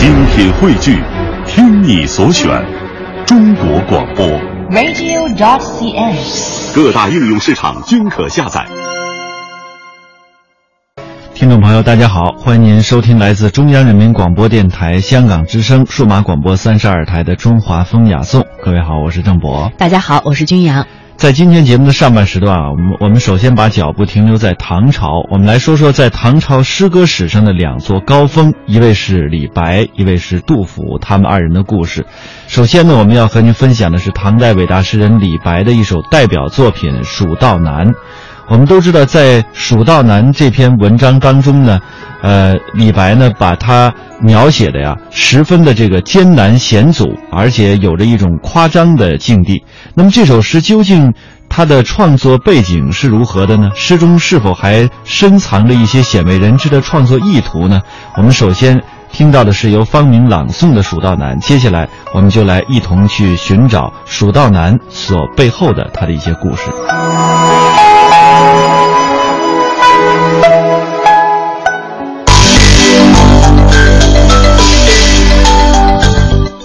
[0.00, 0.98] 精品汇聚，
[1.46, 2.48] 听你所选，
[3.26, 4.26] 中国广播。
[4.70, 6.74] radio.dot.cn，。
[6.74, 8.66] 各大应用市场均可下载。
[11.34, 18.40] 听众朋友，大家好，欢迎您收听来自中央人民广播电台香港之声数码广播三十二台的《中华风雅颂》。
[18.64, 19.70] 各位好，我是郑博。
[19.76, 20.86] 大家好，我是君阳。
[21.20, 32.06] 在今天节目的上半时段啊，我们我们首先把脚步停留在唐朝，我们来说说在唐朝诗歌史上的两座高峰，一位是李白，一位是杜甫，他们二人的故事。
[32.46, 37.88] 首先呢，我们要和您分享的是唐代伟大诗人李白的一首代表作品《蜀道难》。
[38.48, 41.80] 我们都知道，在《蜀道难》这篇文章当中呢，
[42.22, 49.62] 呃，李白呢把他描写的呀十分的这个艰难险阻，而且有着一种夸张的境地。
[49.94, 51.12] 那么这首诗究竟
[51.48, 53.70] 它的创作背景是如何的呢？
[53.74, 57.80] 诗中是否还深藏着一些鲜为人知的创作意图呢？
[58.16, 58.80] 我们首先
[59.12, 66.70] 听到的是由方明朗诵的《蜀道难》，接下来我们就来一同去寻找《蜀道难》所背后的他的一些故事。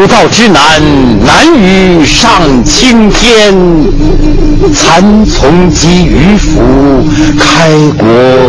[0.00, 0.80] 蜀道之难，
[1.26, 3.54] 难于上青天。
[4.74, 6.56] 蚕丛及鱼凫，
[7.38, 8.08] 开国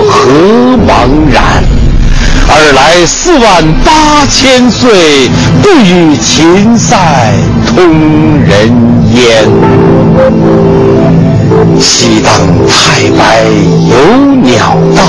[0.10, 0.32] 何
[0.88, 1.62] 茫然！
[2.48, 5.30] 尔来四万八千岁，
[5.62, 7.34] 不与秦塞
[7.68, 7.84] 通
[8.48, 8.72] 人
[9.14, 9.44] 烟。
[11.82, 12.32] 西当
[12.66, 13.44] 太白
[13.90, 13.94] 有
[14.36, 15.04] 鸟道，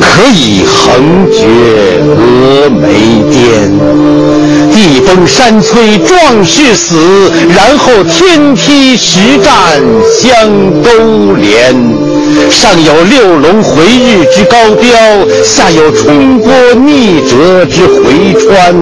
[0.00, 1.38] 可以横绝
[2.02, 3.70] 峨眉巅。
[4.72, 10.48] 地崩山摧壮士死，然后天梯石栈相
[10.82, 11.74] 勾连。
[12.50, 14.90] 上有六龙回日之高标，
[15.44, 16.50] 下有冲波
[16.84, 18.74] 逆折之回川。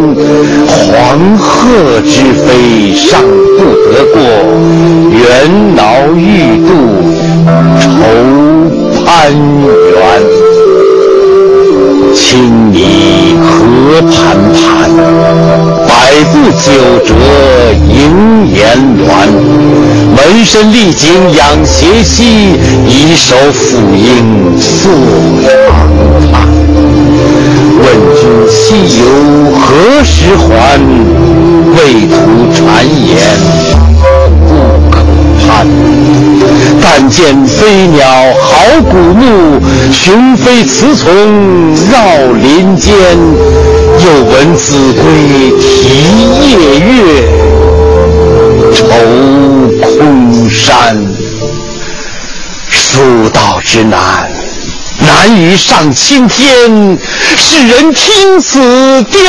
[0.67, 3.21] 黄鹤之飞尚
[3.59, 4.21] 不得过，
[5.13, 5.21] 猿
[5.77, 6.69] 猱欲度
[7.81, 7.85] 愁
[9.05, 9.33] 攀
[9.73, 10.40] 援。
[12.31, 14.89] 青泥何盘盘，
[15.89, 15.91] 百
[16.31, 16.71] 步九
[17.05, 17.11] 折
[17.89, 18.61] 萦岩
[18.97, 19.05] 峦。
[20.15, 22.55] 门深历井仰斜溪，
[22.87, 24.93] 以手抚膺坐
[25.43, 25.91] 长
[26.31, 26.47] 叹。
[27.83, 28.57] 问君西
[29.01, 29.03] 游
[29.59, 29.67] 何
[30.05, 30.79] 时还？
[31.75, 32.15] 畏途
[32.55, 32.63] 谗
[33.09, 33.90] 言
[36.83, 38.07] 但见飞鸟
[38.41, 39.61] 好古木，
[39.93, 42.95] 雄飞雌从绕林间。
[44.03, 45.03] 又闻子规
[45.61, 45.69] 啼
[46.49, 46.89] 夜月，
[48.75, 48.87] 愁
[49.83, 50.97] 空山。
[52.71, 54.31] 蜀道之难，
[55.01, 56.99] 难于上青天。
[57.37, 59.21] 世人听此凋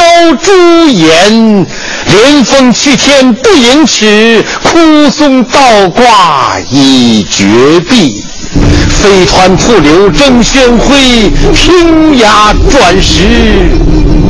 [0.42, 0.52] 朱
[0.90, 1.66] 颜。
[2.12, 8.22] 连峰去天不盈尺，枯松倒挂倚绝壁。
[8.90, 10.94] 飞湍瀑流争喧哗，
[11.56, 13.24] 平崖转石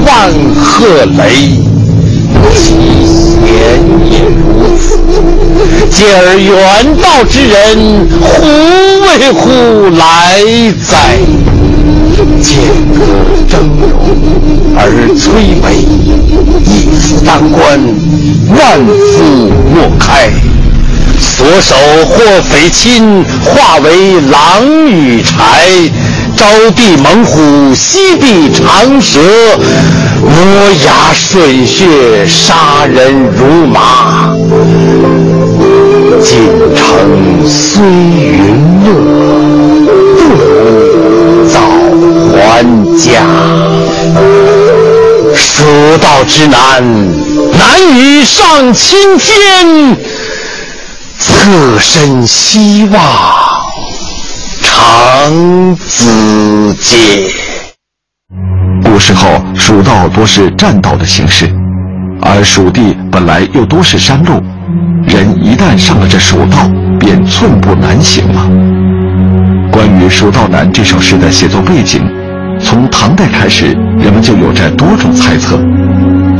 [0.06, 1.60] 万壑雷。
[2.56, 2.76] 其
[3.08, 3.42] 贤
[4.12, 5.00] 也如此，
[5.90, 8.46] 见而远道之人，胡
[9.08, 10.44] 为乎来
[10.88, 11.18] 哉？
[12.42, 12.50] 剑
[12.94, 13.00] 阁
[13.48, 13.82] 峥嵘
[14.76, 14.80] 而
[15.16, 15.64] 崔嵬，
[16.66, 17.60] 一夫当关，
[18.50, 20.32] 万夫莫开。
[21.20, 24.32] 所守或匪亲，化为狼
[24.90, 25.90] 与豺。
[26.36, 26.46] 招
[26.76, 29.20] 避猛虎，西避长蛇，
[30.22, 30.32] 磨
[30.86, 34.34] 牙吮血，杀人如麻。
[36.24, 36.38] 锦
[36.76, 38.90] 城虽云乐，
[46.22, 46.84] 道之难，
[47.58, 49.98] 难于上青天。
[51.18, 53.02] 侧身西望，
[54.62, 56.98] 长子街。
[58.84, 61.52] 古时候，蜀道多是栈道的形式，
[62.22, 64.40] 而蜀地本来又多是山路，
[65.08, 66.70] 人一旦上了这蜀道，
[67.00, 68.48] 便寸步难行了。
[69.72, 72.00] 关于《蜀道难》这首诗的写作背景，
[72.60, 75.60] 从唐代开始，人们就有着多种猜测。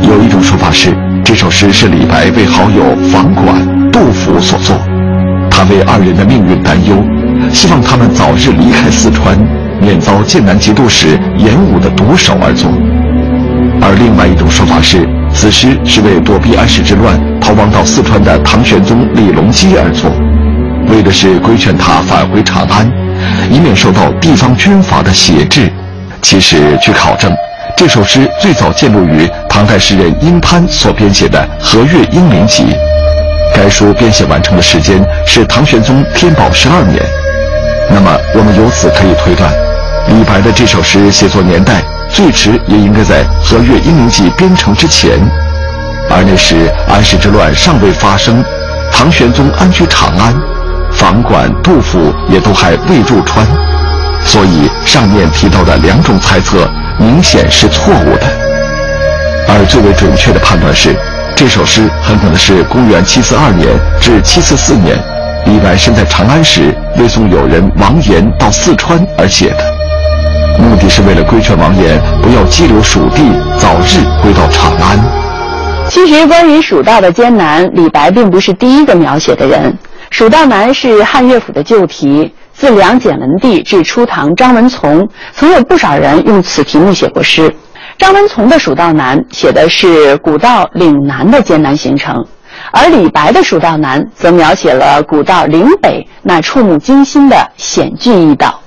[0.02, 0.94] 有一种说法是，
[1.24, 4.76] 这首诗是李白为好友房管、杜甫所作，
[5.50, 6.96] 他为二人的命运担忧，
[7.52, 9.38] 希望他们早日离开四川，
[9.80, 12.70] 免遭剑南节度使严武的毒手而作。
[13.80, 20.10] 而另外一种说法是，此诗是为躲避安史之乱逃亡到四川的唐玄宗李隆基而作，
[20.88, 22.90] 为的是规劝他返回长安，
[23.50, 25.70] 以免受到地方军阀的挟制。
[26.20, 27.32] 其实，据考证，
[27.82, 32.62] 这首诗最早见录于唐代诗人殷潘所编写的《和岳英灵集》，
[33.52, 37.02] 该书编写完成的时间是唐玄宗天宝十二年。
[37.90, 39.52] 那么，我们由此可以推断，
[40.06, 41.82] 李白的这首诗写作年代。
[42.08, 45.18] 最迟也应该在《和岳英灵集》编成之前，
[46.08, 48.44] 而那时安史之乱尚未发生，
[48.92, 50.32] 唐玄宗安居长安，
[50.92, 53.44] 房管、杜甫也都还未入川，
[54.24, 56.70] 所以上面提到的两种猜测
[57.02, 58.26] 明显是错误的。
[59.48, 60.94] 而最为准确的判断是，
[61.34, 63.68] 这首诗很可能是公元742年
[64.00, 64.96] 至744年，
[65.46, 69.72] 李白身在长安时为送友人王岩到四川而写的。
[70.58, 73.22] 目的是为了规劝王岩不要激流蜀地，
[73.58, 74.98] 早日回到长安。
[75.88, 79.76] 其实，关于蜀道的艰难，李白并不是第一个描写的人。
[80.10, 82.32] 蜀道难是汉乐府的旧题，
[82.62, 87.52] 自梁简文帝至初唐张文从，曾有不少人用此题目写过诗。
[87.98, 92.24] 张文从的蜀道难写的是古道岭南的艰难行程，
[92.70, 98.60] 而李白的蜀道难则描写了古道岭北那触目惊心的险峻易道。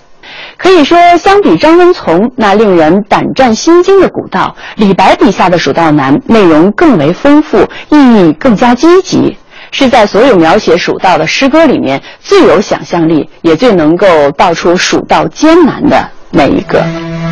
[0.57, 7.95] 可以说，相比张文从那令人胆战心惊的古道，李白笔下的《蜀道难》内容更为丰富，意
[8.27, 9.37] 义更加积极，
[9.71, 16.83] 是在所有描写蜀道的诗歌里面最有想象力，也最能够道出蜀道艰难的那一个。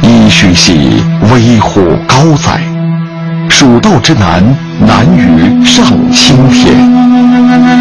[0.02, 2.62] 噫吁兮，危乎高哉！
[3.50, 4.44] 蜀道之难，
[4.80, 6.76] 难于上青天。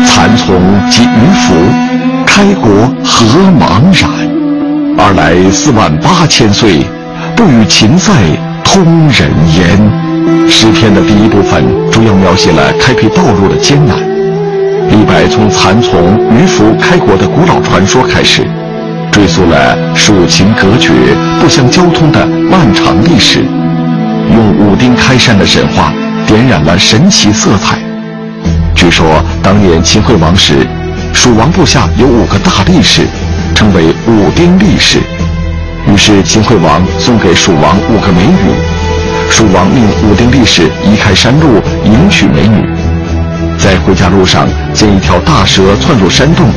[0.06, 0.60] 蚕丛
[0.90, 2.70] 及鱼凫，开国
[3.04, 3.26] 何
[3.58, 4.10] 茫然！
[4.98, 6.84] 二来四万八千岁，
[7.34, 8.12] 不与秦塞
[8.62, 10.48] 通人烟。
[10.48, 14.11] 诗篇的第一部分主要描写了开辟道路的艰难。
[14.92, 18.46] 李白从蚕丛、鱼凫开国的古老传说开始，
[19.10, 20.92] 追溯了蜀秦隔绝、
[21.40, 25.94] 不相交通的漫长历史，用武丁开山的神话
[26.26, 27.78] 点染了神奇色彩。
[28.74, 30.66] 据说当年秦惠王时，
[31.14, 33.02] 蜀王部下有五个大力士。
[33.54, 34.98] 称为武丁力士，
[35.86, 38.50] 于是秦惠王送给蜀王五个美女，
[39.30, 42.66] 蜀王命武丁力士移开山路迎娶美女，
[43.58, 46.48] 在回家路上见一条大蛇窜入山洞，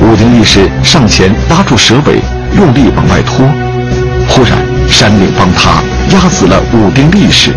[0.00, 2.20] 武丁力士上前拉住蛇尾，
[2.56, 3.46] 用力往外拖，
[4.28, 7.52] 忽然山岭崩塌，压死了武丁力士，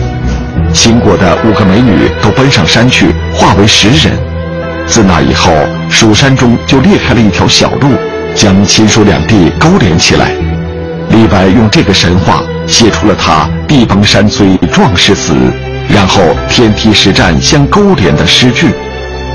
[0.74, 4.18] 秦国的五个美女都奔上山去，化为石人，
[4.88, 5.52] 自那以后，
[5.90, 7.90] 蜀山中就裂开了一条小路。
[8.36, 10.30] 将秦蜀两地勾连起来，
[11.10, 15.34] 李白用这个神话写出了他“地崩山摧壮士死，
[15.87, 18.73] 然后天梯石栈相勾连”的诗句，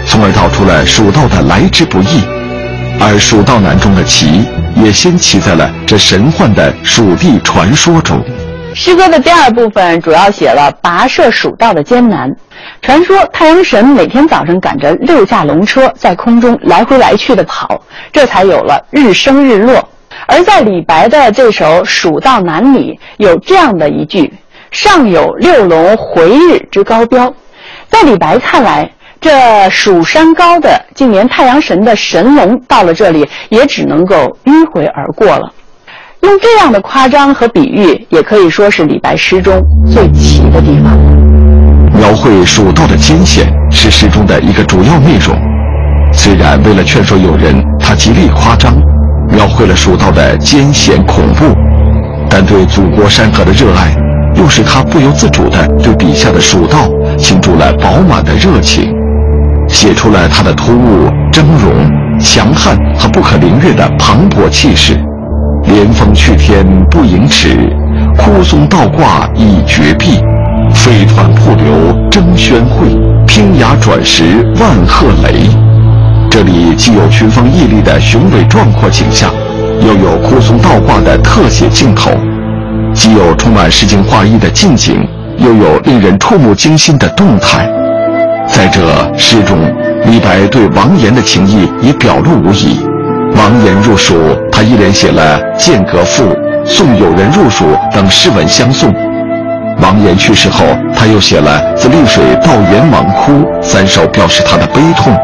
[0.07, 2.23] 从而道出了蜀道的来之不易。
[3.01, 4.45] 而《蜀道难》中的奇，
[4.75, 8.23] 也先骑在了这神幻的蜀地传说中。
[8.75, 12.31] 诗歌的第二部分主要写了跋涉蜀道的艰难。
[12.83, 17.81] 传说太阳神每天早上赶着六架龙车在空中来回来去的跑，
[18.13, 19.89] 这才有了日升日落。
[20.27, 24.33] 而在李白的这首《蜀道难》里，有这样的一句
[24.71, 27.33] ：“上有六龙回日之高标。”
[27.89, 35.53] 在李白看来，这蜀山高的，竟连太阳神的神龙到了这里，也只能够迂回而过了。
[36.23, 39.61] 用这样的夸张和比喻，也可以说是李白诗中
[39.91, 40.97] 最奇的地方。
[41.93, 45.37] 描绘蜀道的艰险是诗中的一个主要内容。
[46.13, 48.77] 虽然为了劝说友人，他极力夸张，
[49.31, 51.55] 描绘了蜀道的艰险恐怖，
[52.29, 53.95] 但对祖国山河的热爱，
[54.41, 58.91] 又使他不由自主地对笔下的蜀道倾注了饱满的热情，
[59.69, 61.69] 写出了他的突兀、峥嵘、
[62.19, 64.99] 强悍和不可凌越的磅礴气势。
[65.65, 67.69] 连峰去天不盈尺，
[68.17, 70.19] 枯松倒挂倚绝壁。
[70.73, 72.89] 飞湍瀑流争喧会，
[73.27, 75.51] 天崖转石万壑雷。
[76.31, 79.31] 这里既有群峰屹立的雄伟壮阔景象，
[79.81, 82.11] 又有枯松倒挂的特写镜头；
[83.01, 87.67] 既有充满诗情画意的近景，又有令人触目惊心的动态。
[88.47, 88.79] 在这
[89.17, 89.57] 诗中，
[90.05, 92.79] 李白对王岩的情谊已表露无遗。
[93.35, 94.15] 王岩入蜀，
[94.53, 96.25] 他一连写了《剑阁赋》
[96.67, 97.65] 《送友人入蜀》
[97.95, 98.95] 等诗文相送。
[99.81, 105.17] 王岩去世后，他又写了《自丽水到元王哭》三首，表示他的悲痛。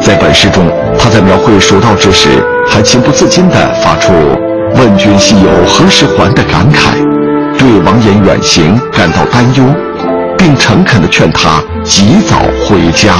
[0.00, 2.28] 在本诗中，他在描绘蜀道之时，
[2.64, 4.12] 还情不自禁地发出
[4.74, 6.96] “问君西游何时还”的感慨，
[7.58, 9.64] 对王岩远行感到担忧，
[10.36, 13.14] 并诚恳地劝他及早回家。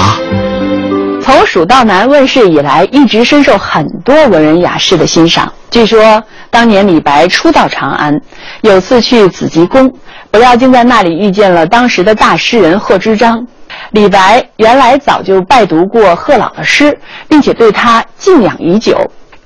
[1.22, 5.52] 从《蜀道难》问世以来，一直深受很多文人雅士的欣赏。
[5.70, 8.20] 据说当年李白初到长安，
[8.62, 9.92] 有次去紫极宫，
[10.30, 13.46] 不料竟在那里遇见了当时的大诗人贺知章。
[13.92, 18.98] 李白原来早就拜读过贺老的诗，并且对他敬仰已久。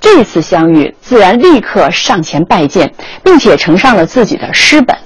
[0.08, 2.90] 这次相遇，自然立刻上前拜见，
[3.24, 4.96] 并且呈上了自己的诗本。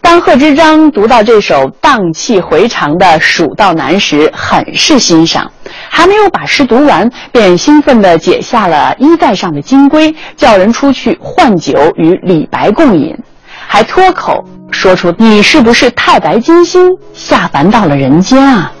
[0.00, 5.50] 当贺知章读到这首荡气回肠的《蜀道难》时，很是欣赏。
[5.90, 13.12] 还没有把诗读完，便兴奋地解下了衣带上的金龟，叫人出去换酒与李白共饮，
[13.66, 18.72] 还脱口说出：“你是不是太白金星下凡到了人间啊？”